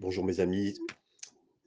[0.00, 0.78] Bonjour mes amis,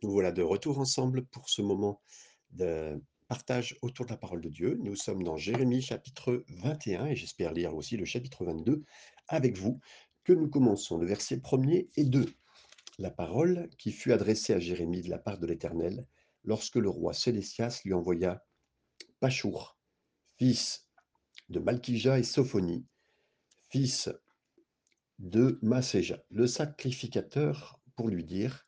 [0.01, 2.01] nous voilà de retour ensemble pour ce moment
[2.49, 4.75] de partage autour de la parole de Dieu.
[4.81, 8.85] Nous sommes dans Jérémie chapitre 21 et j'espère lire aussi le chapitre 22
[9.27, 9.79] avec vous,
[10.23, 12.25] que nous commençons le verset 1er et 2.
[12.97, 16.03] La parole qui fut adressée à Jérémie de la part de l'Éternel
[16.43, 18.43] lorsque le roi Sédécias lui envoya
[19.19, 19.77] Pachour,
[20.39, 20.87] fils
[21.49, 22.83] de Malkija et Sophonie,
[23.69, 24.09] fils
[25.19, 28.67] de Maséja, le sacrificateur, pour lui dire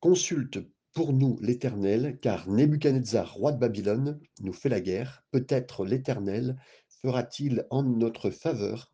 [0.00, 0.58] Consulte
[0.92, 5.24] pour nous l'Éternel, car Nebuchadnezzar, roi de Babylone, nous fait la guerre.
[5.30, 6.58] Peut-être l'Éternel
[6.88, 8.92] fera-t-il en notre faveur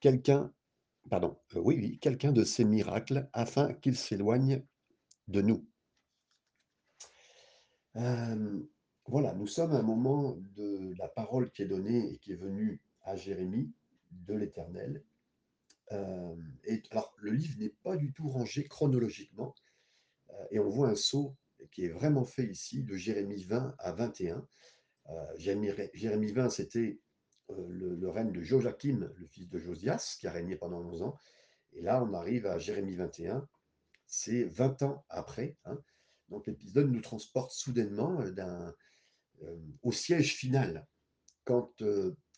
[0.00, 0.52] quelqu'un,
[1.10, 4.64] pardon, euh, oui, oui, quelqu'un de ses miracles afin qu'il s'éloigne
[5.28, 5.66] de nous.
[7.96, 8.62] Euh,
[9.06, 12.36] voilà, nous sommes à un moment de la parole qui est donnée et qui est
[12.36, 13.70] venue à Jérémie
[14.10, 15.04] de l'Éternel.
[15.92, 16.36] Euh,
[16.90, 19.54] alors, le livre n'est pas du tout rangé chronologiquement,
[20.30, 21.36] euh, et on voit un saut
[21.72, 24.46] qui est vraiment fait ici de Jérémie 20 à 21.
[25.08, 27.00] Euh, Jérémie, Jérémie 20, c'était
[27.48, 31.18] le, règne de Joachim, le fils de Josias, qui a régné pendant 11 ans.
[31.72, 33.46] Et là, on arrive à Jérémie 21,
[34.06, 35.56] c'est 20 ans après.
[35.64, 35.78] Hein.
[36.28, 38.22] Donc l'épisode nous transporte soudainement
[39.82, 40.86] au siège final,
[41.44, 41.82] quand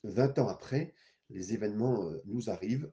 [0.05, 0.95] 20 ans après,
[1.29, 2.91] les événements nous arrivent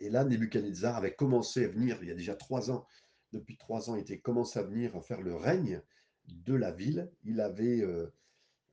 [0.00, 2.86] et là, Nebuchadnezzar avait commencé à venir, il y a déjà trois ans,
[3.32, 5.82] depuis trois ans, il était commencé à venir faire le règne
[6.26, 7.10] de la ville.
[7.24, 8.06] Il avait euh,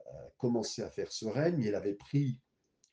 [0.08, 2.40] euh, commencé à faire ce règne, il avait pris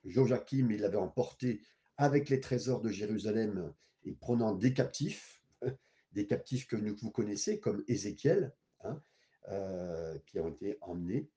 [0.05, 1.61] Joachim, il l'avait emporté
[1.97, 3.73] avec les trésors de Jérusalem
[4.05, 5.45] et prenant des captifs,
[6.13, 8.53] des captifs que vous connaissez, comme Ézéchiel,
[8.83, 9.01] hein,
[9.49, 11.31] euh, qui ont été emmenés,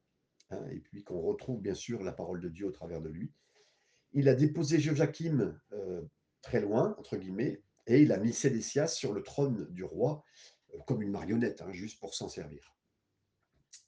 [0.49, 3.31] hein, et puis qu'on retrouve bien sûr la parole de Dieu au travers de lui.
[4.13, 5.59] Il a déposé Joachim
[6.45, 10.23] très loin, entre guillemets, et il a mis Sédécias sur le trône du roi
[10.73, 12.75] euh, comme une marionnette, hein, juste pour s'en servir.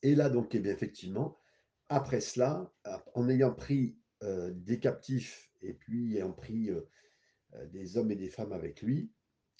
[0.01, 1.37] Et là, donc, eh bien, effectivement,
[1.87, 2.69] après cela,
[3.13, 6.81] en ayant pris euh, des captifs et puis ayant pris euh,
[7.67, 9.11] des hommes et des femmes avec lui,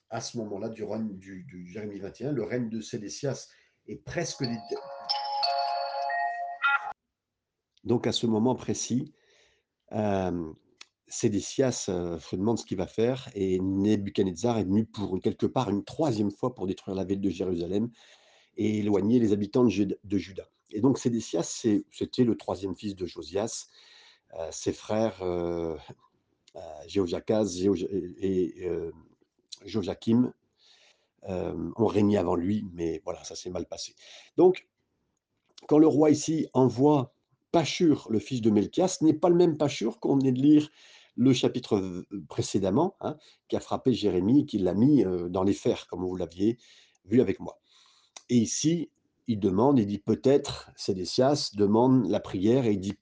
[0.10, 0.84] à ce moment-là, du,
[1.14, 3.48] du, du Jérémie 21, le règne de Sédécias
[3.86, 4.44] est presque...
[7.84, 9.14] Donc à ce moment précis,
[11.10, 15.70] Sédécias euh, se demande ce qu'il va faire et Nebuchadnezzar est venu pour quelque part
[15.70, 17.90] une troisième fois pour détruire la ville de Jérusalem
[18.58, 20.50] et éloigner les habitants de, Juda.
[20.72, 23.68] Et donc Sédécias, c'était le troisième fils de Josias.
[24.38, 25.78] Euh, ses frères euh,
[26.56, 26.84] euh
[28.20, 28.70] et
[29.66, 30.34] Joachim
[31.24, 33.96] ont régné avant lui, mais voilà, ça s'est mal passé.
[34.38, 34.68] Donc,
[35.68, 37.14] quand le roi ici envoie
[37.52, 40.70] Pachur, le fils de Melchias, n'est pas le même Pachur qu'on est de lire
[41.18, 43.18] le chapitre précédemment, hein,
[43.50, 46.58] qui a frappé Jérémie, qui l'a mis dans les fers, comme vous l'aviez
[47.06, 47.60] vu avec moi.
[48.30, 48.90] Et ici,
[49.28, 52.96] il demande, il dit peut-être, Sédécias demande la prière et il dit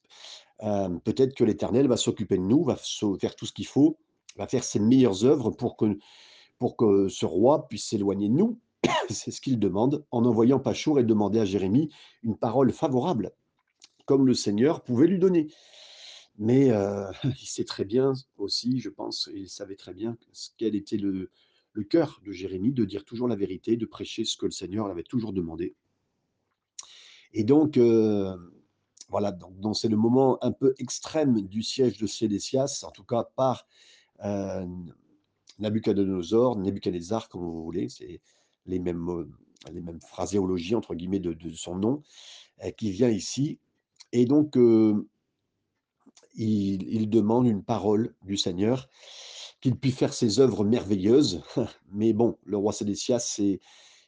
[1.03, 2.77] peut-être que l'Éternel va s'occuper de nous, va
[3.19, 3.97] faire tout ce qu'il faut,
[4.37, 5.97] va faire ses meilleures œuvres pour que,
[6.57, 8.59] pour que ce roi puisse s'éloigner de nous.
[9.09, 11.89] C'est ce qu'il demande en envoyant Pachour et demander à Jérémie
[12.23, 13.31] une parole favorable,
[14.05, 15.47] comme le Seigneur pouvait lui donner.
[16.37, 16.69] Mais
[17.23, 20.17] il sait très bien aussi, je pense, il savait très bien
[20.57, 21.29] quel était le,
[21.89, 25.03] cœur de Jérémie, de dire toujours la vérité, de prêcher ce que le Seigneur l'avait
[25.03, 25.75] toujours demandé.
[27.33, 27.77] Et donc,
[29.09, 33.23] voilà, donc, c'est le moment un peu extrême du siège de Sédécias, en tout cas
[33.35, 33.67] par
[35.59, 38.21] Nabucodonosor, Nebuchadnezzar, comme vous voulez, c'est
[38.65, 39.29] les mêmes,
[39.71, 42.03] les mêmes phraséologies, entre guillemets, de son nom,
[42.77, 43.59] qui vient ici.
[44.11, 44.57] Et donc,
[46.35, 48.89] il, demande une parole du Seigneur,
[49.61, 51.43] qu'il puisse faire ses œuvres merveilleuses.
[51.91, 53.39] Mais bon, le roi Sédécias,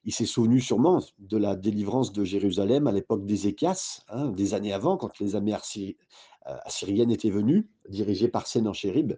[0.03, 4.73] il s'est souvenu sûrement de la délivrance de Jérusalem à l'époque d'Ézéchias, hein, des années
[4.73, 9.13] avant, quand les armées euh, assyriennes étaient venues, dirigées par Sénachérib.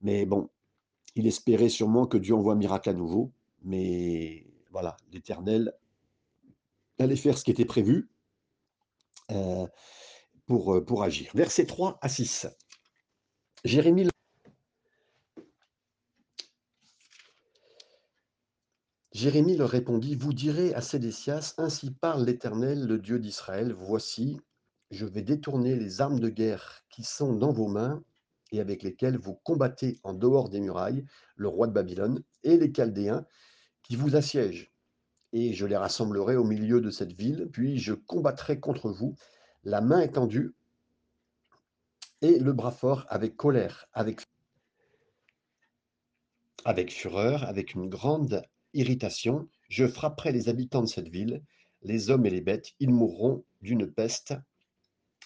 [0.00, 0.48] Mais bon,
[1.14, 3.32] il espérait sûrement que Dieu envoie un miracle à nouveau.
[3.62, 5.72] Mais voilà, l'Éternel
[6.98, 8.08] allait faire ce qui était prévu.
[9.32, 9.66] Euh,
[10.46, 11.30] pour, pour agir.
[11.34, 12.46] Versets 3 à 6.
[13.64, 14.08] Jérémie
[19.16, 24.38] Jérémie leur répondit, Vous direz à Sédécias, Ainsi parle l'Éternel, le Dieu d'Israël, Voici,
[24.90, 28.04] je vais détourner les armes de guerre qui sont dans vos mains
[28.52, 32.70] et avec lesquelles vous combattez en dehors des murailles le roi de Babylone et les
[32.70, 33.24] Chaldéens
[33.82, 34.70] qui vous assiègent.
[35.32, 39.16] Et je les rassemblerai au milieu de cette ville, puis je combattrai contre vous
[39.66, 40.54] la main étendue
[42.22, 44.20] et le bras fort avec colère, avec
[46.92, 48.42] fureur, avec une grande
[48.74, 51.42] irritation, je frapperai les habitants de cette ville,
[51.82, 54.34] les hommes et les bêtes, ils mourront d'une peste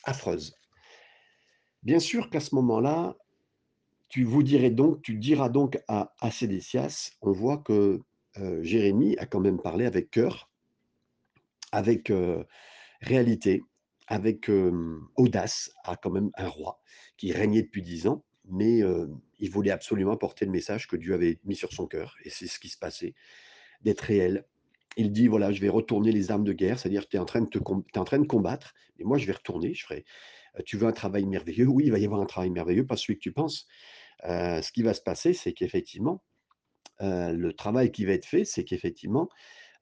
[0.05, 0.55] affreuse.
[1.83, 3.17] Bien sûr qu'à ce moment-là,
[4.09, 6.31] tu vous dirais donc, tu diras donc à, à
[7.21, 8.01] on voit que
[8.39, 10.51] euh, Jérémie a quand même parlé avec cœur,
[11.73, 12.43] avec euh,
[13.03, 13.63] réalité,
[14.11, 14.51] avec
[15.17, 16.81] audace à quand même un roi
[17.17, 18.81] qui régnait depuis dix ans, mais
[19.39, 22.49] il voulait absolument porter le message que Dieu avait mis sur son cœur, et c'est
[22.49, 23.15] ce qui se passait,
[23.83, 24.45] d'être réel.
[24.97, 27.41] Il dit, voilà, je vais retourner les armes de guerre, c'est-à-dire tu es, en train
[27.43, 30.05] de t'es en train de combattre, mais moi je vais retourner, je ferai,
[30.67, 33.15] tu veux un travail merveilleux, oui, il va y avoir un travail merveilleux, pas celui
[33.15, 33.69] que tu penses.
[34.25, 36.25] Ce qui va se passer, c'est qu'effectivement,
[36.99, 39.29] le travail qui va être fait, c'est qu'effectivement,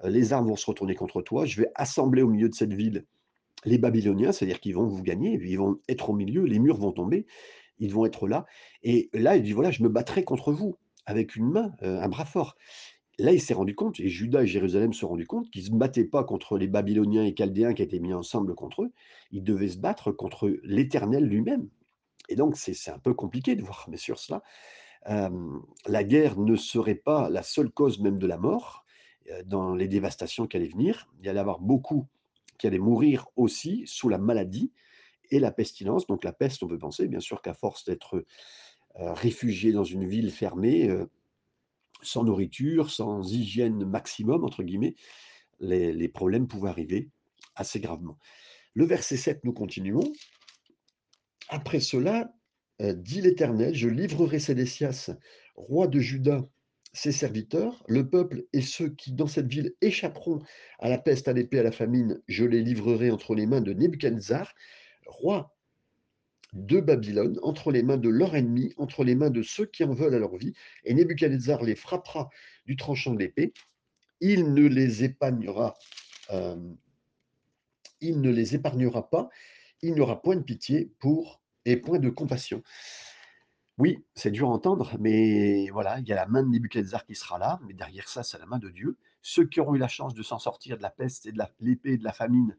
[0.05, 3.07] les armes vont se retourner contre toi, je vais assembler au milieu de cette ville
[3.65, 6.93] les Babyloniens, c'est-à-dire qu'ils vont vous gagner, ils vont être au milieu, les murs vont
[6.93, 7.27] tomber,
[7.79, 8.47] ils vont être là.
[8.83, 10.77] Et là, il dit, voilà, je me battrai contre vous
[11.07, 12.57] avec une main, euh, un bras fort.
[13.19, 15.67] Là, il s'est rendu compte, et Juda et Jérusalem se sont rendus compte qu'ils ne
[15.67, 18.93] se battaient pas contre les Babyloniens et Chaldéens qui étaient mis ensemble contre eux,
[19.33, 21.69] ils devaient se battre contre l'Éternel lui-même.
[22.29, 24.43] Et donc, c'est un peu compliqué de voir mais sur cela.
[25.09, 28.85] Euh, la guerre ne serait pas la seule cause même de la mort
[29.31, 31.09] euh, dans les dévastations qui allaient venir.
[31.19, 32.07] Il y allait avoir beaucoup
[32.59, 34.73] qui allaient mourir aussi sous la maladie
[35.31, 36.07] et la pestilence.
[36.07, 38.25] Donc la peste, on peut penser bien sûr qu'à force d'être
[38.97, 41.07] euh, réfugié dans une ville fermée, euh,
[42.03, 44.95] sans nourriture, sans hygiène maximum, entre guillemets,
[45.61, 47.11] les, problèmes pouvaient arriver
[47.57, 48.19] assez gravement.
[48.75, 50.13] Le verset 7, nous continuons.
[51.49, 52.33] Après cela,
[52.81, 55.11] euh, dit l'Éternel, je livrerai Sédécias,
[55.57, 56.49] roi de Juda,
[56.93, 60.41] ses serviteurs, le peuple et ceux qui dans cette ville échapperont
[60.79, 63.73] à la peste, à l'épée, à la famine, je les livrerai entre les mains de
[63.73, 64.55] Nebuchadnezzar,
[65.07, 65.55] roi
[66.55, 69.93] de Babylone, entre les mains de leurs ennemis, entre les mains de ceux qui en
[69.93, 70.55] veulent à leur vie,
[70.85, 72.31] et Nebuchadnezzar les frappera
[72.67, 73.53] du tranchant de l'épée.
[74.21, 75.75] Il ne les épargnera,
[76.31, 76.57] euh,
[78.01, 79.29] il ne les épargnera pas,
[79.83, 82.63] il n'aura point de pitié pour et point de compassion.
[83.79, 87.15] Oui, c'est dur à entendre, mais voilà, il y a la main de Nebuchadnezzar qui
[87.15, 88.97] sera là, mais derrière ça, c'est la main de Dieu.
[89.23, 91.93] Ceux qui auront eu la chance de s'en sortir de la peste et de l'épée
[91.93, 92.57] et de la famine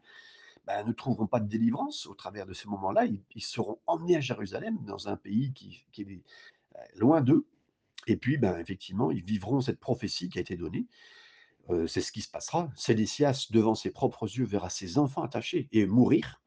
[0.65, 3.03] ben, ne trouveront pas de délivrance au travers de ces moments-là.
[3.03, 6.23] Ils, ils seront emmenés à Jérusalem, dans un pays qui, qui est
[6.77, 7.45] euh, loin d'eux.
[8.07, 10.87] Et puis, ben, effectivement, ils vivront cette prophétie qui a été donnée.
[11.69, 12.71] Euh, c'est ce qui se passera.
[12.77, 16.41] Sédécias, devant ses propres yeux, verra ses enfants attachés et mourir.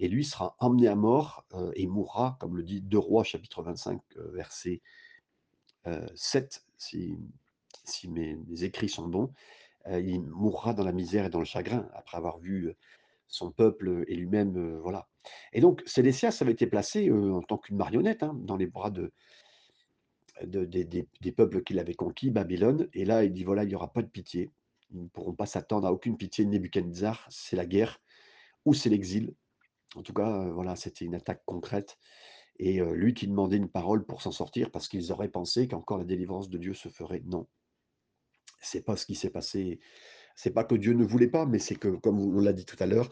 [0.00, 3.62] Et lui sera emmené à mort euh, et mourra, comme le dit 2 Rois, chapitre
[3.62, 4.80] 25, euh, verset
[5.86, 7.16] euh, 7, si,
[7.84, 9.32] si mes, écrits sont bons.
[9.86, 12.76] Euh, il mourra dans la misère et dans le chagrin, après avoir vu euh,
[13.28, 15.06] son peuple et lui-même, euh, voilà.
[15.52, 18.90] Et donc, Sédécias avait été placé euh, en tant qu'une marionnette hein, dans les bras
[18.90, 19.12] de,
[20.44, 22.88] de- des, des- des peuples qu'il avait conquis, Babylone.
[22.94, 24.50] Et là, il dit voilà, il n'y aura pas de pitié.
[24.92, 27.26] Ils ne pourront pas s'attendre à aucune pitié de Nebuchadnezzar.
[27.30, 28.00] C'est la guerre
[28.64, 29.34] ou c'est l'exil.
[29.96, 31.98] En tout cas, voilà, c'était une attaque concrète.
[32.58, 36.04] Et lui qui demandait une parole pour s'en sortir parce qu'ils auraient pensé qu'encore la
[36.04, 37.22] délivrance de Dieu se ferait.
[37.24, 37.46] Non,
[38.60, 39.80] c'est pas ce qui s'est passé.
[40.36, 42.76] C'est pas que Dieu ne voulait pas, mais c'est que, comme on l'a dit tout
[42.78, 43.10] à l'heure,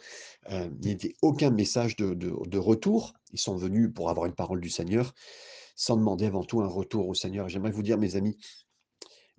[0.50, 3.14] il n'y avait aucun message de, de- de retour.
[3.32, 5.14] Ils sont venus pour avoir une parole du Seigneur,
[5.76, 7.48] sans demander avant tout un retour au Seigneur.
[7.48, 8.36] J'aimerais vous dire, mes amis,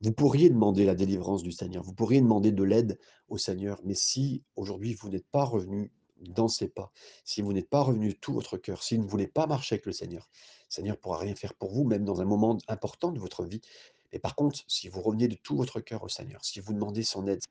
[0.02, 3.96] vous pourriez demander la délivrance du Seigneur, vous pourriez demander de l'aide au Seigneur, mais
[3.96, 6.92] si aujourd'hui vous n'êtes pas revenu dans ses pas,
[7.24, 9.76] si vous n'êtes pas revenu de tout votre cœur, si vous ne voulez pas marcher
[9.76, 10.30] avec le Seigneur,
[10.70, 13.46] le Seigneur ne pourra rien faire pour vous, même dans un moment important de votre
[13.46, 13.62] vie.
[14.12, 17.04] Mais par contre, si vous revenez de tout votre cœur au Seigneur, si vous demandez
[17.04, 17.42] son aide,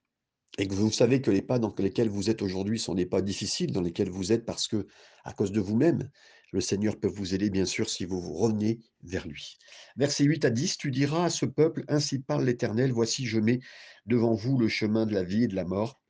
[0.56, 3.22] et que vous savez que les pas dans lesquels vous êtes aujourd'hui sont des pas
[3.22, 4.86] difficiles, dans lesquels vous êtes parce que,
[5.24, 6.10] à cause de vous-même,
[6.50, 9.58] le Seigneur peut vous aider, bien sûr, si vous vous revenez vers lui.
[9.96, 13.60] Versets 8 à 10, tu diras à ce peuple, ainsi parle l'Éternel, voici je mets
[14.06, 16.00] devant vous le chemin de la vie et de la mort.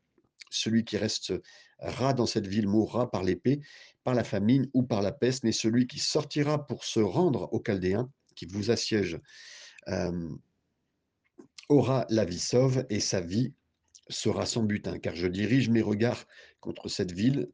[0.51, 0.97] Celui qui
[1.79, 3.61] restera dans cette ville mourra par l'épée,
[4.05, 7.61] par la famine ou par la peste, mais celui qui sortira pour se rendre aux
[7.61, 9.21] Chaldéens, qui vous assiègent,
[9.89, 10.29] euh,
[11.69, 13.53] aura la vie sauve et sa vie
[14.09, 16.25] sera son butin, car je dirige mes regards
[16.61, 17.51] contre cette ville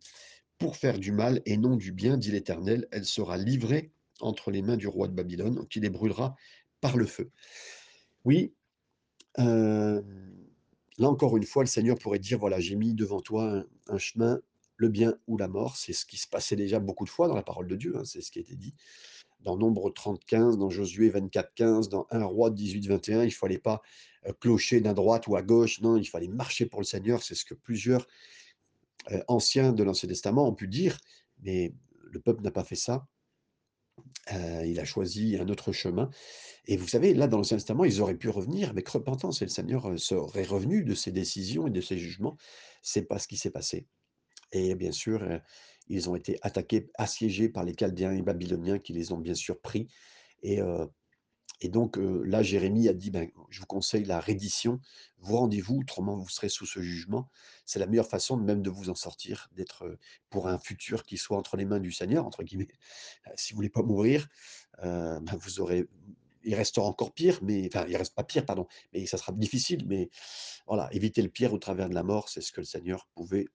[0.58, 2.86] pour faire du mal et non du bien, dit l'Éternel.
[2.92, 3.90] Elle sera livrée
[4.20, 6.36] entre les mains du roi de Babylone, qui les brûlera
[6.80, 7.30] par le feu.
[8.24, 8.54] Oui,
[10.98, 14.40] là encore une fois, le Seigneur pourrait dire, voilà, j'ai mis devant toi un, chemin,
[14.76, 15.76] le bien ou la mort.
[15.76, 18.04] C'est ce qui se passait déjà beaucoup de fois dans la parole de Dieu, hein,
[18.04, 18.74] c'est ce qui a été dit.
[19.40, 23.30] Dans Nombre 30, 15, dans Josué 24, 15, dans 1 roi 18, 21, il ne
[23.30, 23.82] fallait pas
[24.26, 27.22] euh, clocher d'un droite ou à gauche, non, il fallait marcher pour le Seigneur.
[27.22, 28.06] C'est ce que plusieurs
[29.10, 30.98] euh, anciens de l'Ancien Testament ont pu dire,
[31.42, 33.06] mais le peuple n'a pas fait ça.
[34.32, 36.10] Heu, il a choisi un autre chemin.
[36.66, 39.50] Et vous savez, là, dans l'Ancien Testament, ils auraient pu revenir avec repentance et le
[39.50, 42.36] Seigneur, heu, serait revenu de ses décisions et de ses jugements.
[42.82, 43.88] C'est pas ce qui s'est passé.
[44.52, 45.40] Et bien sûr, heu,
[45.88, 49.60] ils ont été attaqués, assiégés par les Chaldéens et Babyloniens qui les ont bien sûr
[49.60, 49.88] pris
[50.42, 50.60] et
[51.60, 54.80] et donc là, Jérémie a dit: «Ben, je vous conseille la reddition.
[55.18, 57.28] Vous rendez-vous, autrement vous serez sous ce jugement».
[57.64, 59.98] C'est la meilleure façon même de vous en sortir, d'être,
[60.30, 62.68] pour un futur qui soit «entre les mains du Seigneur» entre guillemets.
[63.36, 64.28] Si vous voulez pas mourir,
[64.82, 65.86] ben, vous aurez
[66.44, 69.86] il restera encore pire, mais enfin, il reste pas pire, pardon, mais ça sera difficile,
[69.86, 70.10] mais
[70.66, 73.46] voilà, éviter le pire au travers de la mort, c'est ce que le Seigneur pouvait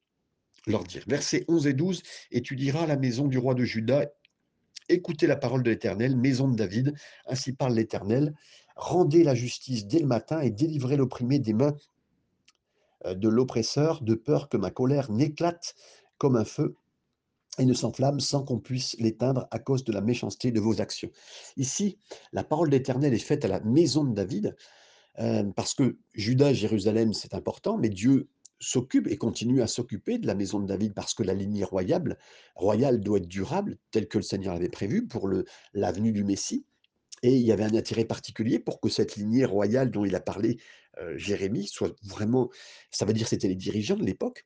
[0.66, 1.04] leur dire.
[1.08, 2.02] Versets 11 et 12:
[2.32, 4.12] «Et tu diras à la maison du roi de Juda:
[4.88, 6.94] Écoutez la parole de l'Éternel, maison de David,
[7.28, 8.34] ainsi parle l'Éternel.
[8.76, 11.76] Rendez la justice dès le matin et délivrez l'opprimé des mains
[13.06, 15.76] euh, de l'oppresseur, de peur que ma colère n'éclate
[16.18, 16.76] comme un feu
[17.58, 21.12] et ne s'enflamme sans qu'on puisse l'éteindre à cause de la méchanceté de vos actions.
[21.58, 21.98] Ici,
[22.32, 24.56] la parole d'Éternel est faite à la maison de David,
[25.20, 30.28] euh, parce que Juda, Jérusalem, c'est important, mais Dieu s'occupe et continue à s'occuper de
[30.28, 32.18] la maison de David parce que la lignée royale,
[32.56, 36.24] royale doit être durable, telle que le Seigneur l'avait prévu pour le, la venue du
[36.24, 36.66] Messie.
[37.24, 40.22] Et il y avait un intérêt particulier pour que cette lignée royale dont il a
[40.22, 40.60] parlé
[41.00, 42.50] euh, Jérémie soit vraiment,
[42.92, 44.46] ça veut dire c'était les dirigeants de l'époque,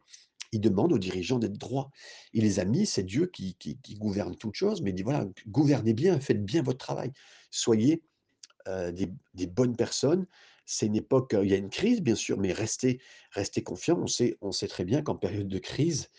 [0.51, 1.89] il demande aux dirigeants d'être droits.
[2.31, 5.03] Il les a mis, c'est Dieu qui, qui, qui gouverne toutes choses, mais il dit
[5.03, 7.11] voilà, gouvernez bien, faites bien votre travail,
[7.49, 8.03] soyez
[8.67, 10.27] euh, des, des bonnes personnes.
[10.65, 13.01] C'est une époque, il y a une crise bien sûr, mais restez,
[13.31, 13.99] restez confiants.
[13.99, 16.09] On sait, on sait très bien qu'en période de crise,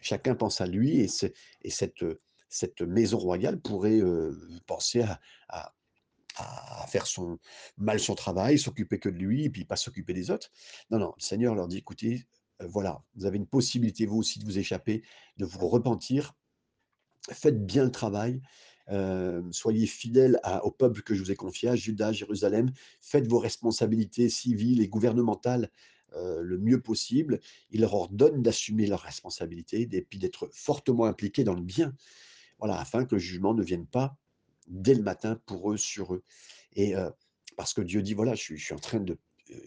[0.00, 2.04] chacun pense à lui et, cette,
[2.48, 4.00] cette maison royale pourrait
[4.66, 5.04] penser
[5.48, 5.72] à,
[6.88, 7.38] faire son,
[7.76, 10.50] mal son travail, s'occuper que de lui et puis pas s'occuper des autres.
[10.90, 12.26] Non, non, le Seigneur leur dit, écoutez,
[12.60, 15.02] voilà, vous avez une possibilité vous aussi de vous échapper,
[15.36, 16.34] de vous repentir
[17.30, 18.42] Faites bien le travail,
[19.50, 22.70] soyez fidèles au peuple que je vous ai confié, à Juda, Jérusalem.
[23.00, 25.70] Faites vos responsabilités civiles et gouvernementales,
[26.16, 27.40] le mieux possible.
[27.70, 31.94] Il leur ordonne d'assumer leurs responsabilités et puis d'être fortement impliqués dans le bien.
[32.58, 34.16] Voilà, afin que le jugement ne vienne pas
[34.68, 36.22] dès le matin pour eux, sur eux
[36.76, 36.94] et
[37.56, 39.18] parce que Dieu dit: «Voilà, je suis en train de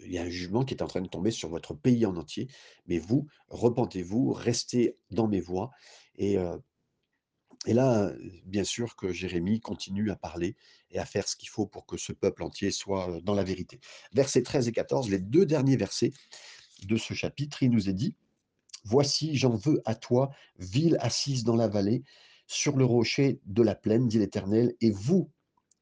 [0.04, 2.16] il y a un jugement qui est en train de tomber sur votre pays en
[2.18, 2.48] entier,
[2.88, 5.72] mais vous, repentez-vous, restez dans mes voies»
[6.18, 6.38] et
[7.66, 8.14] et là,
[8.46, 10.56] bien sûr que Jérémie continue à parler
[10.92, 13.44] et à faire ce qu'il faut pour que ce peuple entier soit, heu, dans la
[13.44, 13.80] vérité.
[14.14, 16.14] Versets 13 et 14, les 2 derniers versets
[16.86, 18.16] de ce chapitre, il nous est dit:
[18.84, 22.04] «Voici, j'en veux à toi, ville assise dans la vallée,
[22.48, 25.32] sur le rocher de la plaine, dit l'Éternel, et vous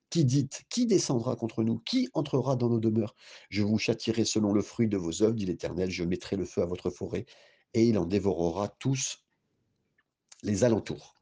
[0.09, 1.79] qui dites: "Qui descendra contre nous?
[1.79, 3.15] Qui entrera dans nos demeures?"
[3.49, 6.61] Je vous châtierai selon le fruit de vos œuvres, dit l'Éternel, je mettrai le feu
[6.63, 7.25] à votre forêt
[7.73, 9.17] et il en dévorera tous
[10.43, 11.14] les alentours».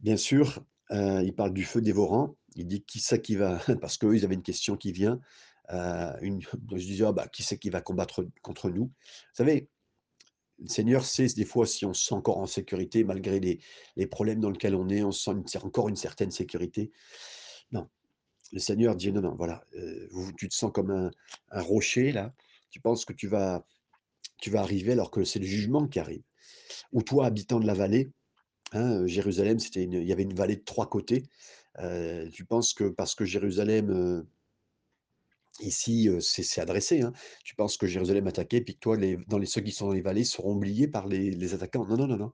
[0.00, 0.60] Bien sûr,
[0.92, 2.36] heu, il parle du feu dévorant.
[2.54, 5.20] Il dit: «Qui c'est qui va» parce qu'eux, ils avaient une question qui vient,
[5.72, 6.40] heu, une
[6.72, 8.92] je disais: «Ah bah, qui c'est qui va combattre contre nous?» Vous
[9.34, 9.68] savez,
[10.60, 14.40] le Seigneur sait des fois si on se sent encore en sécurité malgré les problèmes
[14.40, 16.92] dans lesquels on est, on sent encore une certaine sécurité.
[17.72, 17.88] Non,
[18.52, 19.64] le Seigneur dit: «Non, non, voilà,
[20.12, 21.10] vous tu te sens comme
[21.52, 22.34] un rocher là,
[22.70, 23.64] tu penses que tu vas
[24.54, 26.22] arriver alors que c'est le jugement qui arrive.
[26.92, 28.10] Ou toi, habitant de la vallée,
[28.72, 31.24] Hein, Jérusalem, il y avait une vallée de 3 côtés.
[32.32, 34.26] Tu penses que parce que Jérusalem,
[35.60, 37.12] ici, c'est adressé, hein.
[37.44, 38.96] Tu penses que Jérusalem attaquée, puis que toi,
[39.28, 41.86] dans les ceux qui sont dans les vallées seront oubliés par les attaquants?
[41.86, 42.32] Non, non, non, non.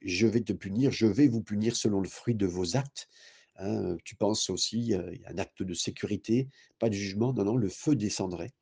[0.00, 3.08] Je vais te punir, je vais vous punir selon le fruit de vos actes.
[3.56, 4.94] Hein, tu penses aussi,
[5.26, 6.48] un acte de sécurité,
[6.78, 7.32] pas de jugement.
[7.32, 8.52] Non, non, le feu descendrait,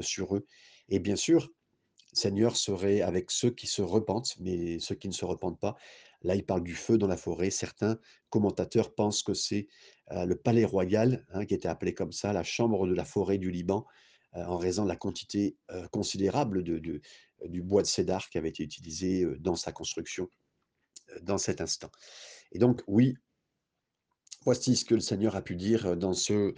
[0.00, 0.46] sur eux
[0.88, 1.50] et bien sûr,
[2.12, 5.76] Seigneur serait avec ceux qui se repentent, mais ceux qui ne se repentent pas.
[6.26, 7.50] Là, il parle du feu dans la forêt.
[7.50, 9.68] Certains commentateurs pensent que c'est
[10.10, 13.38] euh, le palais royal, hein, qui était appelé comme ça, la chambre de la forêt
[13.38, 13.86] du Liban,
[14.34, 16.78] euh, en raison de la quantité euh, considérable de,
[17.44, 20.28] du bois de cédar qui avait été utilisé dans sa construction
[21.22, 21.92] dans cet instant.
[22.50, 23.14] Et donc, oui,
[24.44, 26.54] voici ce que le Seigneur a pu dire dans ce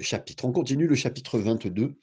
[0.00, 0.46] chapitre.
[0.46, 1.94] On continue le chapitre 22.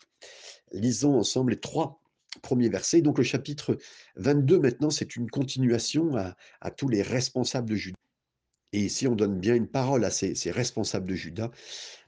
[0.74, 2.00] Lisons ensemble les 3
[2.41, 3.01] premiers versets.
[3.01, 3.77] Donc le chapitre
[4.15, 7.95] 22 maintenant, c'est une continuation à tous les responsables de Juda
[8.73, 11.51] et ici on donne bien une parole à ces responsables de Juda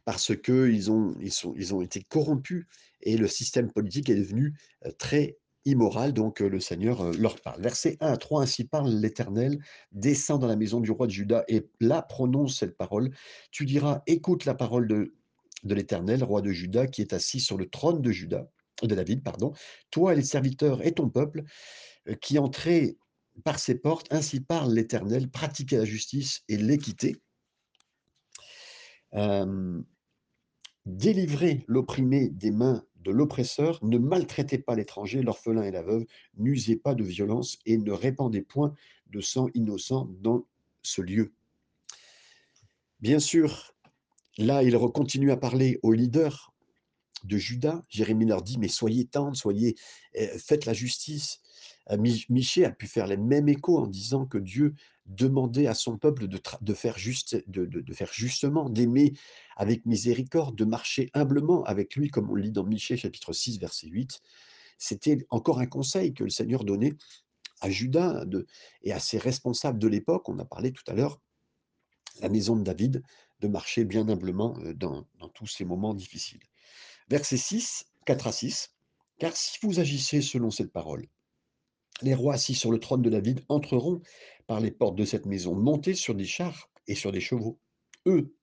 [0.05, 2.65] parce qu'ils ont ils ont été corrompus
[3.01, 7.41] et le système politique est devenu, heu, très immoral donc heu, le Seigneur, heu, leur
[7.41, 7.61] parle.
[7.61, 9.59] Versets 1 à 3, ainsi parle l'Éternel:
[9.93, 13.11] «Descends dans la maison du roi de Juda et là prononce cette parole.
[13.51, 15.13] Tu diras: Écoute la parole de
[15.63, 18.49] de l'Éternel, roi de Juda, qui est assis sur le trône de Juda
[18.81, 19.53] de David, pardon.
[19.91, 21.43] Toi et les serviteurs et ton peuple,
[22.07, 22.97] heu, qui entrez
[23.43, 27.17] par ces portes, ainsi parle l'Éternel, pratiquez la justice et l'équité»
[29.11, 29.85] Hem,
[30.85, 36.05] délivrez l'opprimé des mains de l'oppresseur, ne maltraitez pas l'étranger, l'orphelin et la veuve,
[36.37, 38.73] n'usez pas de violence et ne répandez point
[39.07, 40.45] de sang innocent dans
[40.81, 41.33] ce lieu.
[43.01, 43.75] Bien sûr,
[44.37, 46.52] là, il continue à parler aux leaders
[47.23, 47.83] de Juda.
[47.89, 49.75] Jérémie leur dit: «Mais soyez tendres, soyez,
[50.19, 51.39] heu, faites la justice».
[51.97, 54.73] Mi Michée a pu faire les mêmes échos en disant que Dieu
[55.05, 59.11] demandait à son peuple de faire justement, d'aimer
[59.57, 63.87] avec miséricorde, de marcher humblement avec lui, comme on lit dans Michée chapitre 6 verset
[63.87, 64.21] 8.
[64.77, 66.93] C'était encore un conseil que le Seigneur donnait
[67.59, 68.45] à Juda de
[68.83, 70.29] et à ses responsables de l'époque.
[70.29, 71.19] On a parlé tout à l'heure,
[72.21, 73.03] la maison de David,
[73.41, 76.39] de marcher bien humblement, dans dans tous ces moments difficiles.
[77.13, 78.73] Verset 6, 4 à 6.
[79.19, 81.05] Car si vous agissez selon cette parole,
[82.01, 84.01] les rois assis sur le trône de David entreront
[84.47, 87.59] par les portes de cette maison, montés sur des chars et sur des chevaux,
[88.07, 88.35] eux,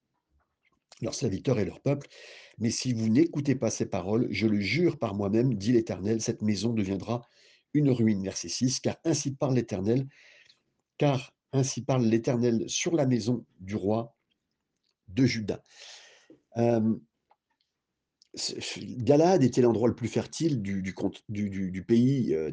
[1.03, 2.07] leurs serviteurs et leur peuple.
[2.59, 6.41] Mais si vous n'écoutez pas ces paroles, je le jure par moi-même, dit l'Éternel, cette
[6.41, 7.23] maison deviendra
[7.75, 8.23] une ruine.
[8.23, 10.07] Verset 6, car ainsi parle l'Éternel,
[10.97, 14.15] car ainsi parle l'Éternel sur la maison du roi
[15.09, 15.61] de Juda.
[16.57, 16.95] Euh,
[18.79, 22.53] Galade était l'endroit le plus fertile du, du, pays et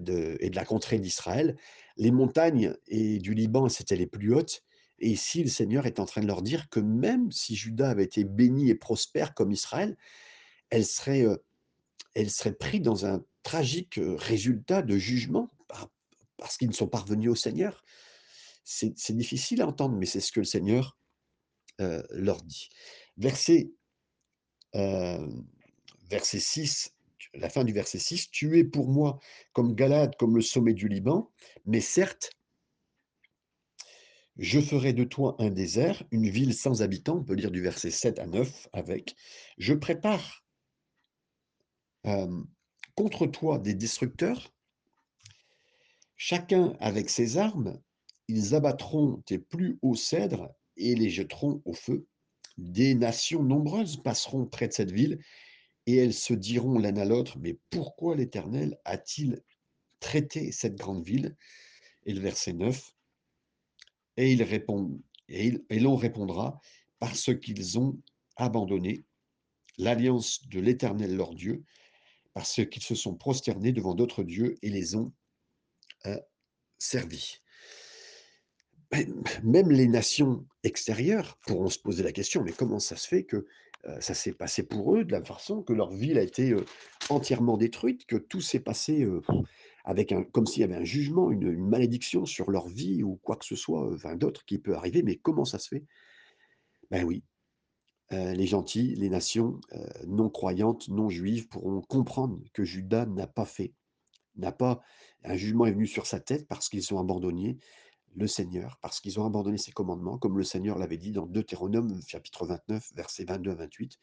[0.50, 1.56] de la contrée d'Israël.
[1.98, 4.64] Les montagnes et du Liban, c'était les plus hautes.
[5.00, 8.04] Et ici, le Seigneur est en train de leur dire que même si Juda avait
[8.04, 9.96] été béni et prospère comme Israël,
[10.72, 11.26] elle serait,
[12.16, 15.52] elle serait prise dans un tragique résultat de jugement
[16.38, 17.84] parce qu'ils ne sont pas revenus au Seigneur.
[18.64, 20.98] C'est difficile à entendre, mais c'est ce que le Seigneur
[21.78, 22.70] leur dit.
[23.18, 23.72] Verset
[26.10, 26.94] verset 6,
[27.34, 29.20] la fin du verset 6, tu es pour moi
[29.54, 31.32] comme Galade, comme le sommet du Liban,
[31.66, 32.32] mais certes,
[34.38, 37.92] je ferai de toi un désert, une ville sans habitants, on peut lire du verset
[37.92, 39.16] 7 à 9 avec,
[39.58, 40.44] je prépare
[42.06, 42.44] euh,
[42.96, 44.54] contre toi des destructeurs,
[46.16, 47.80] chacun avec ses armes,
[48.28, 52.06] ils abattront tes plus hauts cèdres et les jeteront au feu.
[52.58, 55.20] Des nations nombreuses passeront près de cette ville
[55.88, 59.42] et elles se diront l'un à l'autre, mais pourquoi l'Éternel a-t-il
[60.00, 61.36] traité cette grande ville?
[62.06, 62.94] Et le verset 9,
[64.18, 66.60] et ils répondent, et, et l'on répondra,
[67.00, 68.00] parce qu'ils ont
[68.36, 69.06] abandonné
[69.78, 71.64] l'alliance de l'Éternel leur Dieu,
[72.34, 75.14] parce qu'ils se sont prosternés devant d'autres dieux et les ont
[76.06, 76.20] euh,
[76.78, 77.38] servis.
[79.44, 83.48] Même les nations extérieures pourront se poser la question, mais comment ça se fait que
[84.00, 86.56] ça s'est passé pour eux de la façon que leur ville a été
[87.10, 89.08] entièrement détruite, que tout s'est passé
[89.86, 93.38] avec un, comme s'il y avait un jugement, une, malédiction sur leur vie ou quoi
[93.38, 95.04] que ce soit, enfin d'autres qui peut arriver.
[95.04, 95.86] Mais comment ça se fait?
[96.92, 97.24] Ben oui,
[98.12, 99.62] les gentils, les nations
[100.06, 103.74] non croyantes, non juives pourront comprendre que Judas n'a pas fait,
[104.36, 104.82] n'a pas
[105.24, 107.58] un jugement est venu sur sa tête parce qu'ils ont abandonné
[108.16, 112.02] le Seigneur, parce qu'ils ont abandonné ses commandements, comme le Seigneur l'avait dit dans Deutéronome
[112.08, 114.00] chapitre 29, versets 22 à 28.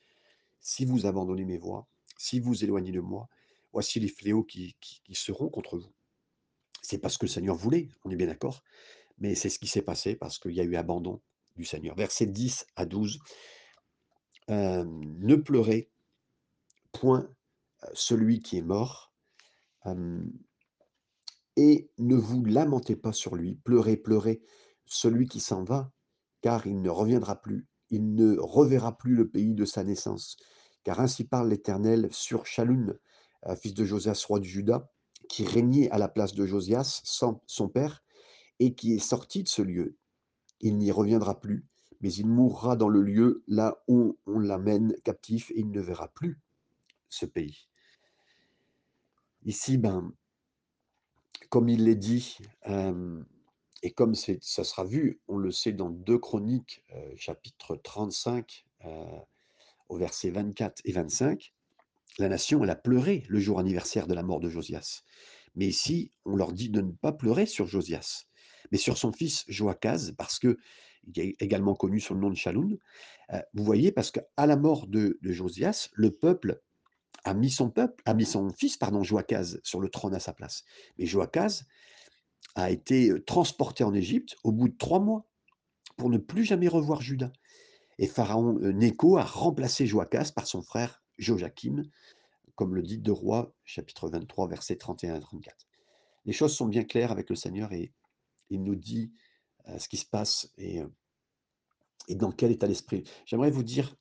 [0.60, 1.86] Si vous abandonnez mes voies,
[2.16, 3.28] si vous éloignez de moi,
[3.72, 4.76] voici les fléaux qui,
[5.12, 5.92] seront contre vous.
[6.80, 8.62] C'est parce que le Seigneur voulait, on est bien d'accord,
[9.18, 11.20] mais c'est ce qui s'est passé parce qu'il y a eu abandon
[11.56, 11.96] du Seigneur.
[11.96, 13.18] Versets 10 à 12.
[14.50, 15.90] Euh, ne pleurez
[16.92, 17.28] point
[17.94, 19.12] celui qui est mort,
[19.86, 20.22] euh,
[21.56, 24.42] et ne vous lamentez pas sur lui, pleurez, pleurez
[24.86, 25.92] celui qui s'en va,
[26.40, 30.36] car il ne reviendra plus, il ne reverra plus le pays de sa naissance.
[30.82, 32.98] Car ainsi parle l'Éternel sur Chaloun,
[33.56, 34.90] fils de Josias, roi du Juda,
[35.28, 38.04] qui régnait à la place de Josias, son père,
[38.58, 39.96] et qui est sorti de ce lieu.
[40.60, 41.66] Il n'y reviendra plus,
[42.00, 46.08] mais il mourra dans le lieu là où on l'amène captif, et il ne verra
[46.08, 46.38] plus
[47.08, 47.68] ce pays.
[49.44, 50.12] Ici, ben,
[51.50, 52.38] comme il l'est dit,
[53.84, 56.82] et comme ça sera vu, on le sait dans 2 Chroniques,
[57.16, 59.04] chapitre 35, euh,
[59.90, 61.52] au verset 24 et 25,
[62.18, 65.02] la nation, a pleuré le jour anniversaire de la mort de Josias.
[65.54, 68.24] Mais ici, on leur dit de ne pas pleurer sur Josias,
[68.72, 70.56] mais sur son fils Joachaz, parce que
[71.06, 72.78] il est également connu sous le nom de Chaloun.
[73.52, 76.62] vous voyez, parce qu'à la mort de, Josias, le peuple
[77.24, 80.32] a mis son peuple, a mis son fils, pardon, Joachaz, sur le trône à sa
[80.32, 80.64] place.
[80.98, 81.64] Mais Joachaz
[82.54, 85.26] a été transporté en Égypte au bout de trois mois
[85.96, 87.32] pour ne plus jamais revoir Juda.
[87.98, 91.84] Et Pharaon Néco a remplacé Joachaz par son frère Joachim,
[92.54, 95.66] comme le dit de Roi, chapitre 23, versets 31 à 34.
[96.26, 97.92] Les choses sont bien claires avec le Seigneur et
[98.50, 99.12] il nous dit
[99.78, 100.82] ce qui se passe et
[102.10, 103.04] dans quel état d'esprit.
[103.26, 103.96] J'aimerais vous dire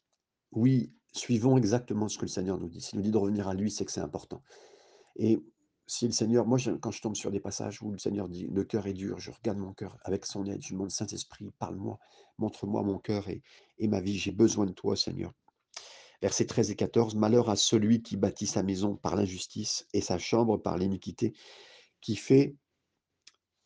[0.52, 2.82] Oui, suivons exactement ce que le Seigneur nous dit.
[2.82, 4.42] S'il nous dit de revenir à lui, c'est que c'est important
[5.16, 5.40] et
[5.86, 8.64] si le Seigneur moi, quand je tombe sur des passages où le Seigneur dit: «Le
[8.64, 12.00] cœur est dur», je regarde mon cœur avec son aide, je demande: «Saint-Esprit, parle-moi,
[12.38, 13.42] montre-moi mon cœur et
[13.78, 15.34] et ma vie, j'ai besoin de toi, Seigneur».
[16.22, 20.18] Versets 13 et 14: «Malheur à celui qui bâtit sa maison par l'injustice et sa
[20.18, 21.34] chambre par l'iniquité,
[22.00, 22.56] qui fait,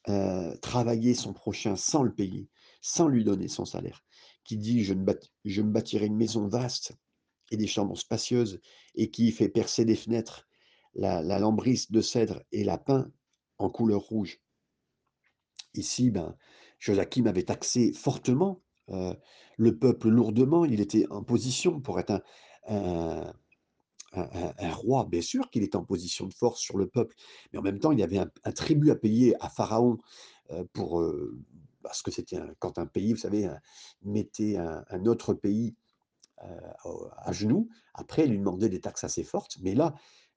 [0.10, 2.50] heu, travailler son prochain sans le payer,
[2.82, 4.04] sans lui donner son salaire,
[4.44, 6.98] qui dit: "Je ne bâti je me bâtirai une maison vaste
[7.52, 8.60] et des chambres spacieuses"
[8.96, 10.48] et qui fait percer des fenêtres,
[10.96, 13.12] la la de cèdre et la pin
[13.60, 14.40] en couleur rouge».
[15.74, 16.36] Ici, ben,
[16.80, 19.16] Joachim avait taxé fortement, heu,
[19.58, 20.66] le peuple lourdement.
[20.66, 22.24] Il était en position pour être
[22.68, 23.34] un
[24.74, 25.06] roi.
[25.10, 27.16] Bien sûr qu'il était en position de force sur le peuple,
[27.52, 29.98] mais en même temps, il y avait un tribut à payer à Pharaon,
[30.52, 31.40] heu, pour, heu,
[31.84, 33.50] parce que c'était quand un pays, vous savez,
[34.04, 35.76] mettait un autre pays,
[36.39, 39.58] à genoux, après il lui demandait des taxes assez fortes.
[39.62, 39.95] Mais là,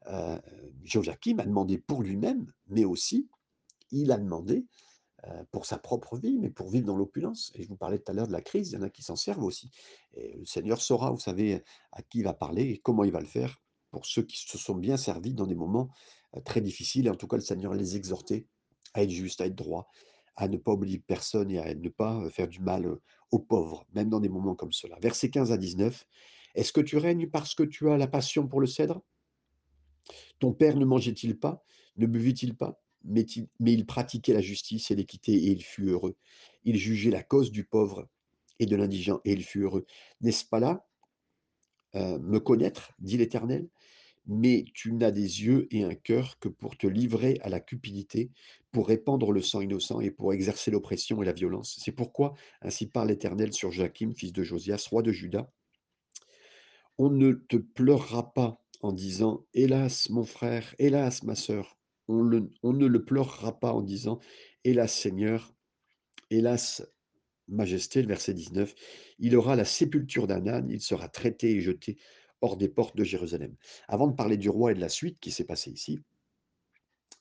[0.09, 0.41] heu,
[0.83, 3.29] Joachim a demandé pour lui-même, mais aussi
[3.91, 4.67] il a demandé
[5.27, 7.53] heu, pour sa propre vie, mais pour vivre dans l'opulence.
[7.55, 9.03] Et je vous parlais tout à l'heure de la crise, il y en a qui
[9.03, 9.71] s'en servent aussi.
[10.15, 13.21] Et le Seigneur saura, vous savez, à qui il va parler et comment il va
[13.21, 13.61] le faire
[13.91, 15.91] pour ceux qui se sont bien servis dans des moments,
[16.37, 17.07] heu, très difficiles.
[17.07, 18.47] Et en tout cas, le Seigneur les exhortait
[18.95, 19.89] à être justes, à être droits,
[20.37, 22.99] à ne pas oublier personne et à ne pas, faire du mal,
[23.31, 24.99] aux pauvres, même dans des moments comme ceux-là.
[25.01, 26.07] Versets 15 à 19:
[26.55, 29.03] «Est-ce que tu règnes parce que tu as la passion pour le cèdre?
[30.39, 31.65] Ton père ne mangeait-il pas?
[31.97, 32.83] Ne buvait-il pas?
[33.05, 33.25] Mais
[33.61, 36.17] il pratiquait la justice et l'équité et il fut heureux?
[36.65, 38.09] Il jugeait la cause du pauvre
[38.59, 39.87] et de l'indigent et il fut heureux.
[40.21, 40.87] N'est-ce pas là,
[41.95, 43.69] me connaître, dit l'Éternel?
[44.27, 48.31] Mais tu n'as des yeux et un cœur que pour te livrer à la cupidité,
[48.71, 51.79] pour répandre le sang innocent et pour exercer l'oppression et la violence.
[51.83, 55.51] C'est pourquoi ainsi parle l'Éternel sur Joachim, fils de Josias, roi de Juda.
[56.99, 61.77] On ne te pleurera pas en disant: «Hélas, mon frère, hélas, ma sœur».
[62.07, 64.21] On on ne le pleurera pas en disant:
[64.65, 65.55] «Hélas, Seigneur,
[66.31, 66.87] hélas,
[67.49, 68.75] majesté», le verset 19.
[69.19, 71.99] «Il aura la sépulture d'un âne, il sera traité et jeté
[72.43, 73.57] hors des portes de Jérusalem».
[73.89, 76.01] Avant de parler du roi et de la suite qui s'est passée ici,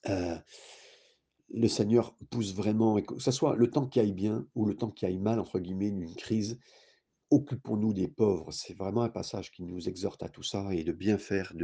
[0.06, 0.42] heu,
[1.52, 4.90] le Seigneur pousse vraiment que ça soit le temps qui aille bien ou le temps
[4.90, 6.58] qui aille mal, entre guillemets, une crise,
[7.32, 8.52] Occupons-nous des pauvres.
[8.52, 11.54] C'est vraiment un passage qui nous exhorte à tout ça et de bien faire,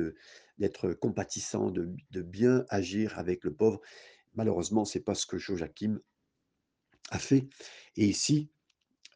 [0.59, 3.81] d'être compatissant, de de bien agir avec le pauvre.
[4.35, 6.01] Malheureusement, c'est pas ce que Joachim
[7.11, 7.49] a fait
[7.97, 8.51] et ici,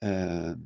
[0.03, 0.61] hem,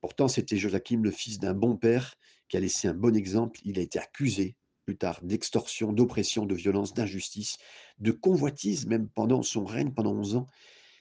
[0.00, 2.16] pourtant c'était Joachim, le fils d'un bon père
[2.48, 3.60] qui a laissé un bon exemple.
[3.64, 7.58] Il a été accusé plus tard d'extorsion, d'oppression, de violence, d'injustice,
[7.98, 10.46] de convoitise même pendant son règne, pendant 11 ans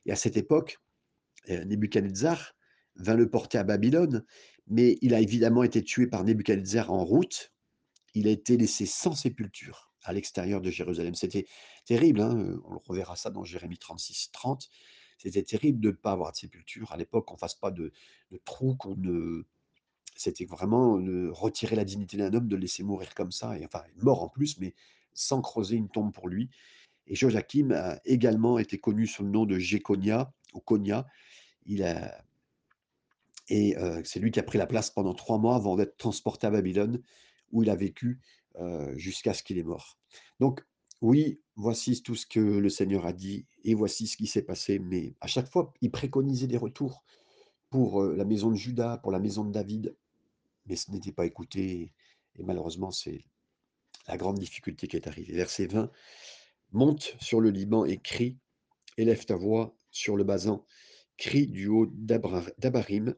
[0.07, 0.79] et à cette époque,
[1.49, 2.55] heu, Nebuchadnezzar
[2.95, 4.25] vint le porter à Babylone,
[4.65, 7.53] mais il a évidemment été tué par Nebuchadnezzar en route.
[8.15, 11.13] Il a été laissé sans sépulture à l'extérieur de Jérusalem.
[11.13, 11.45] C'était
[11.86, 14.69] terrible, hein, on reverra ça dans Jérémie 36-30.
[15.19, 16.91] C'était terrible de ne pas avoir de sépulture.
[16.91, 17.91] À l'époque, qu'on fasse pas de
[18.31, 19.43] de trou, qu'on ne
[20.17, 23.65] c'était vraiment, heu, retirer la dignité d'un homme de le laisser mourir comme ça et
[23.65, 24.73] enfin mort en plus, mais
[25.13, 26.49] sans creuser une tombe pour lui
[27.08, 31.08] et Joachim a également été connu sous le nom de Jéconia ou Konia.
[31.65, 32.23] Il a
[33.49, 36.47] et heu, c'est lui qui a pris la place pendant 3 mois avant d'être transporté
[36.47, 37.01] à Babylone,
[37.51, 38.19] où il a vécu,
[38.60, 39.97] heu, jusqu'à ce qu'il est mort.
[40.39, 40.65] Donc
[41.01, 44.80] oui, voici tout ce que le Seigneur a dit et voici ce qui s'est passé,
[44.80, 47.03] mais à chaque fois, il préconisait des retours
[47.69, 49.95] pour, heu, la maison de Juda, pour la maison de David,
[50.67, 51.93] mais ce n'était pas écouté
[52.36, 53.23] et malheureusement, c'est
[54.08, 55.34] la grande difficulté qui est arrivée.
[55.34, 55.91] Verset 20:
[56.71, 58.38] «Monte sur le Liban et crie,
[58.97, 60.65] élève ta voix sur le Basan,
[61.17, 63.15] crie du haut d'Abarim,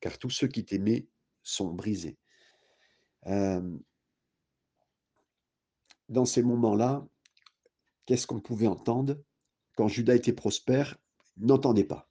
[0.00, 1.08] car tous ceux qui t'aimaient
[1.42, 2.18] sont brisés.
[3.22, 3.80] Hem,
[6.08, 7.06] dans ces moments-là,
[8.04, 9.16] qu'est-ce qu'on pouvait entendre?
[9.76, 10.96] Quand Juda était prospère,
[11.36, 12.08] n'entendez pas.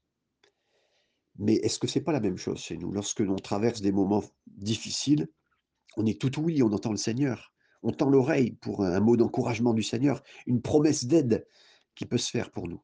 [1.38, 2.92] Mais est-ce que c'est pas la même chose chez nous?
[2.92, 5.28] Lorsque l'on traverse des moments difficiles,
[5.98, 7.54] on est tout oui, on entend le Seigneur.
[7.84, 11.48] On tend l'oreille pour un mot d'encouragement du Seigneur, une promesse d'aide
[11.96, 12.82] qui peut se faire pour nous.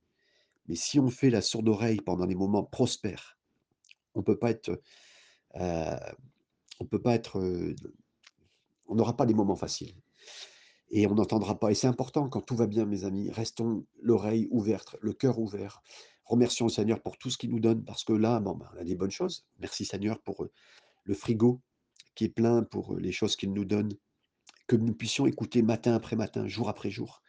[0.67, 3.39] Mais si on fait la sourde oreille pendant les moments prospères,
[4.15, 4.69] on peut pas être,
[5.57, 5.95] heu,
[6.79, 7.75] on peut pas être, heu,
[8.87, 9.95] on n'aura pas des moments faciles.
[10.89, 14.47] Et on n'entendra pas et c'est important quand tout va bien mes amis, restons l'oreille
[14.51, 15.81] ouverte, le cœur ouvert.
[16.25, 18.79] Remercions le Seigneur pour tout ce qu'il nous donne parce que là, bon, ben, on
[18.79, 19.45] a des bonnes choses.
[19.59, 20.51] Merci Seigneur pour, heu,
[21.03, 21.61] le frigo
[22.15, 23.91] qui est plein, pour, heu, les choses qu'il nous donne,
[24.67, 27.21] que nous puissions écouter matin après matin, jour après jour.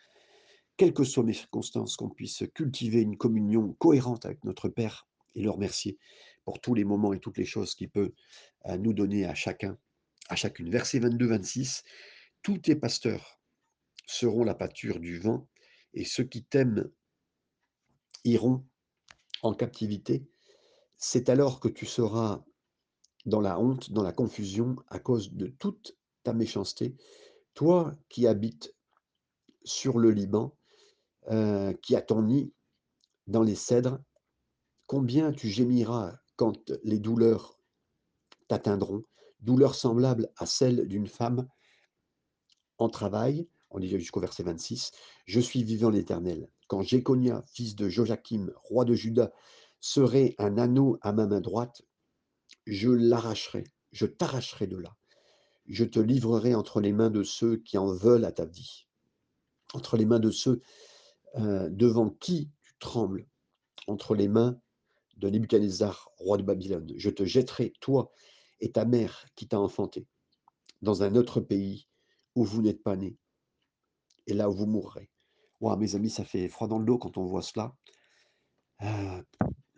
[0.77, 5.43] Quelles que soient mes circonstances, qu'on puisse cultiver une communion cohérente avec notre Père et
[5.43, 5.99] le remercier
[6.45, 8.13] pour tous les moments et toutes les choses qu'il peut
[8.67, 9.79] euh, nous donner à chacun,
[10.29, 10.71] à chacune.
[10.71, 11.83] Verset 22-26,
[12.43, 13.41] tous tes pasteurs
[14.07, 15.47] seront la pâture du vent,
[15.95, 16.91] et ceux qui t'aiment
[18.25, 18.65] iront
[19.43, 20.27] en captivité.
[20.97, 22.45] C'est alors que tu seras
[23.27, 26.97] dans la honte, dans la confusion, à cause de toute ta méchanceté.
[27.55, 28.75] Toi qui habites
[29.65, 30.57] sur le Liban,
[31.31, 32.53] euh, qui a ton nid
[33.27, 34.01] dans les cèdres,
[34.87, 37.59] combien tu gémiras quand les douleurs
[38.49, 39.05] t'atteindront,
[39.41, 41.49] douleurs semblables à celles d'une femme
[42.79, 44.91] en travail, on lit jusqu'au verset 26,
[45.27, 46.49] Je suis vivant l'Éternel.
[46.73, 49.31] Quand Jéconia, fils de Joachim, roi de Juda,
[49.79, 51.83] serait un anneau à ma main droite,
[52.65, 54.97] je l'arracherai, je t'arracherai de là.
[55.67, 58.87] Je te livrerai entre les mains de ceux qui en veulent à ta vie,
[59.75, 60.63] entre les mains de ceux
[61.35, 63.29] euh, devant qui tu trembles,
[63.87, 64.59] entre les mains
[65.19, 66.91] de Nebuchadnezzar, roi de Babylone.
[66.97, 68.11] Je te jetterai, toi
[68.61, 70.07] et ta mère qui t'a enfanté,
[70.81, 71.87] dans un autre pays
[72.35, 73.19] où vous n'êtes pas nés,
[74.27, 75.12] et là où vous mourrez.
[75.63, 77.73] Wow, mes amis, ça fait froid dans le dos quand on voit cela.
[78.83, 79.23] Euh,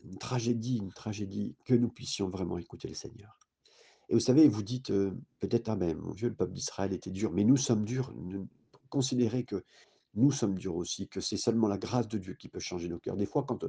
[0.02, 3.38] une tragédie, une tragédie, que nous puissions vraiment écouter le Seigneur.
[4.08, 7.10] Et vous savez, vous dites euh, peut-être, ah ben mon Dieu, le peuple d'Israël était
[7.10, 8.14] dur, mais nous sommes durs.
[8.88, 9.62] Considérez que
[10.14, 12.98] nous sommes durs aussi, que c'est seulement la grâce de Dieu qui peut changer nos
[12.98, 13.16] cœurs.
[13.16, 13.66] Des fois, quand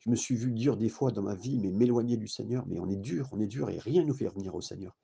[0.00, 2.80] je me suis vu dur des fois dans ma vie, mais m'éloigner du Seigneur, mais
[2.80, 4.96] on est dur, on est dur et rien ne nous fait revenir au Seigneur.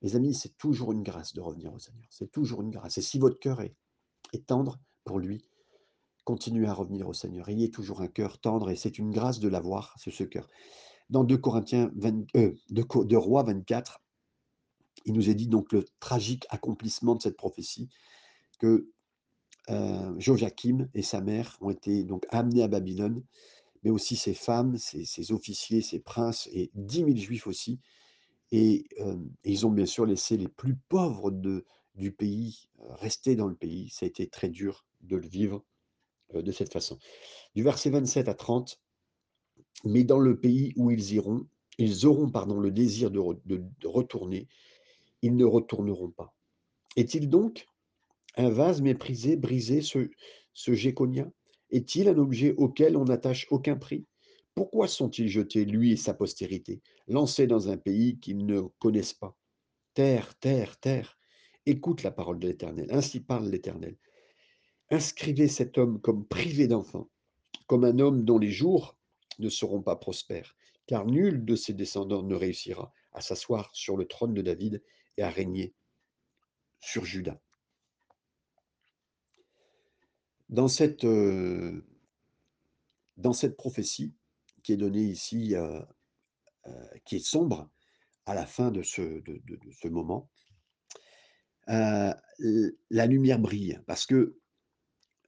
[0.00, 2.06] Mes amis, c'est toujours une grâce de revenir au Seigneur.
[2.08, 2.96] C'est toujours une grâce.
[2.96, 5.44] Et si votre cœur est tendre pour lui,
[6.24, 7.48] continuez à revenir au Seigneur.
[7.48, 10.48] Ayez toujours un cœur tendre et c'est une grâce de l'avoir, ce, ce cœur.
[11.08, 14.00] Dans 2 Corinthiens 20, euh, 2, 2 Rois 24,
[15.06, 17.88] il nous est dit donc le tragique accomplissement de cette prophétie
[18.58, 18.90] que
[19.70, 23.22] euh, Joachim et sa mère ont été donc amenés à Babylone,
[23.82, 27.80] mais aussi ses femmes, ses, officiers, ses princes et 10 000 juifs aussi.
[28.52, 32.94] Et, euh, et, ils ont bien sûr laissé les plus pauvres de, du pays euh,
[32.94, 33.90] rester dans le pays.
[33.90, 35.69] Ça a été très dur de le vivre euh,
[36.34, 36.98] de cette façon.
[37.54, 38.80] Du verset 27 à 30,
[39.84, 41.46] mais dans le pays où ils iront,
[41.78, 44.48] ils auront pardon, le désir de retourner,
[45.22, 46.34] ils ne retourneront pas.
[46.96, 47.66] Est-il donc
[48.36, 50.10] un vase méprisé, brisé, ce,
[50.52, 51.30] ce Géconia?
[51.70, 54.06] Est-il un objet auquel on n'attache aucun prix?
[54.54, 59.36] Pourquoi sont-ils jetés, lui et sa postérité, lancés dans un pays qu'ils ne connaissent pas?
[59.94, 61.18] Terre, terre, terre,
[61.66, 62.88] écoute la parole de l'Éternel.
[62.90, 63.96] Ainsi parle l'Éternel.
[64.90, 67.08] Inscrivez cet homme comme privé d'enfant,
[67.66, 68.96] comme un homme dont les jours
[69.38, 74.06] ne seront pas prospères, car nul de ses descendants ne réussira à s'asseoir sur le
[74.06, 74.82] trône de David
[75.16, 75.74] et à régner
[76.80, 77.40] sur Juda.
[80.48, 81.84] Dans cette, euh,
[83.56, 84.14] prophétie
[84.64, 85.80] qui est donnée ici, euh,
[86.66, 87.70] euh, qui est sombre
[88.26, 90.28] à la fin de ce, de, ce moment,
[91.68, 93.80] la lumière brille.
[93.86, 94.39] Parce que,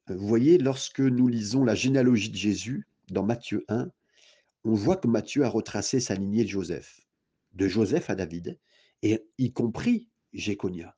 [0.08, 3.88] vous voyez, lorsque nous lisons la généalogie de Jésus dans Matthieu 1,
[4.64, 7.00] on voit que Matthieu a retracé sa lignée de Joseph,
[7.52, 8.58] de Joseph à David,
[9.02, 10.96] et y compris Jéconia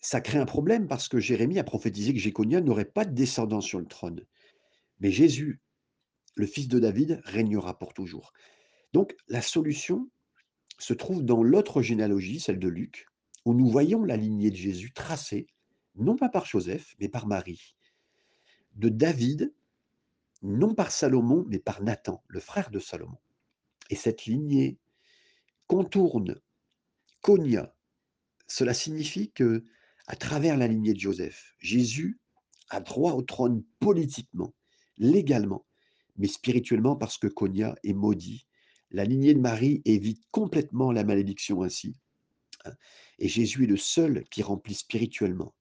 [0.00, 3.60] ça crée un problème parce que Jérémie a prophétisé que Jéconia n'aurait pas de descendant
[3.60, 4.24] sur le trône.
[5.00, 5.60] Mais Jésus,
[6.34, 8.32] le fils de David, régnera pour toujours.
[8.92, 10.08] Donc la solution
[10.78, 13.06] se trouve dans l'autre généalogie, celle de Luc,
[13.44, 15.48] où nous voyons la lignée de Jésus tracée,
[15.96, 17.74] non pas par Joseph, mais par Marie.
[18.78, 19.52] De David,
[20.42, 23.18] non par Salomon, mais par Nathan, le frère de Salomon.
[23.90, 24.78] Et cette lignée
[25.66, 26.40] contourne
[27.22, 27.74] Conia.
[28.46, 29.64] Cela signifie que
[30.08, 31.54] à travers la lignée de Joseph.
[31.58, 32.18] Jésus
[32.70, 34.54] a droit au trône politiquement,
[34.96, 35.66] légalement,
[36.16, 38.46] mais spirituellement parce que Konya est maudit.
[38.90, 41.94] La lignée de Marie évite complètement la malédiction ainsi.
[42.64, 42.72] Hein.
[43.18, 45.54] Et Jésus est le seul qui remplit spirituellement,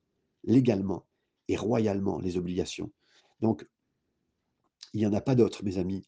[0.44, 1.06] légalement
[1.50, 2.92] et royalement les obligations.
[3.42, 3.66] Donc,
[4.94, 6.06] il n'y en a pas d'autres, mes amis.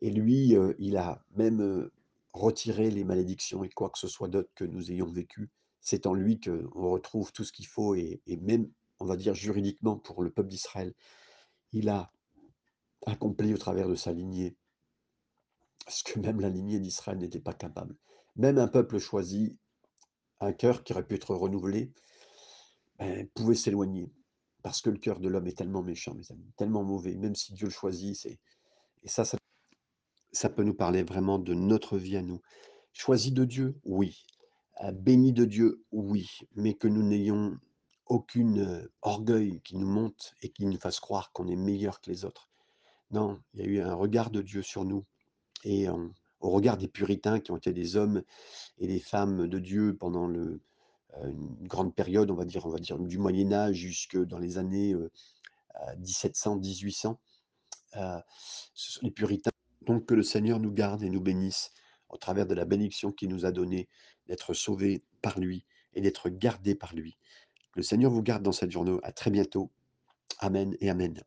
[0.00, 1.92] Et lui, euh, il a même euh,
[2.32, 5.50] retiré les malédictions et quoi que ce soit d'autre que nous ayons vécu
[5.86, 9.96] c'est en lui qu'on retrouve tout ce qu'il faut et, même, on va dire juridiquement,
[9.96, 10.92] pour le peuple d'Israël,
[11.70, 12.10] il a
[13.06, 14.56] accompli au travers de sa lignée
[15.86, 17.94] ce que même la lignée d'Israël n'était pas capable.
[18.34, 19.56] Même un peuple choisi,
[20.40, 21.92] un cœur qui aurait pu être renouvelé,
[22.98, 24.10] ben, pouvait s'éloigner.
[24.66, 27.52] Parce que le cœur de l'homme est tellement méchant, mes amis, tellement mauvais, même si
[27.52, 28.26] Dieu le choisit.
[28.26, 29.24] Et ça,
[30.32, 32.40] ça, peut nous parler vraiment de notre vie à nous.
[32.92, 34.24] Choisi de Dieu, oui
[34.92, 37.56] béni de Dieu, oui, mais que nous n'ayons
[38.06, 42.24] aucun orgueil qui nous monte et qui nous fasse croire qu'on est meilleur que les
[42.24, 42.48] autres.
[43.12, 45.04] Non, il y a eu un regard de Dieu sur nous
[45.62, 48.24] et au regard des puritains qui ont été des hommes
[48.78, 50.60] et des femmes de Dieu pendant le
[51.24, 54.58] une grande période, on va dire on va dire du Moyen Âge jusque dans les
[54.58, 55.10] années, heu,
[55.76, 57.20] heu, 1700-1800.
[57.96, 58.00] Heu,
[58.74, 59.50] ce sont les puritains.
[59.82, 61.72] Donc que le Seigneur nous garde et nous bénisse
[62.10, 63.88] au travers de la bénédiction qu'il nous a donnée
[64.28, 67.16] d'être sauvés par lui et d'être gardés par lui.
[67.76, 68.98] Le Seigneur vous garde dans cette journée.
[69.04, 69.70] À très bientôt.
[70.40, 71.22] Amen et amen.